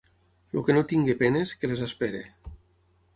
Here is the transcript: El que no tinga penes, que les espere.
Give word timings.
El 0.59 0.63
que 0.69 0.75
no 0.77 0.81
tinga 0.93 1.15
penes, 1.19 1.53
que 1.61 1.69
les 1.73 1.83
espere. 1.91 2.23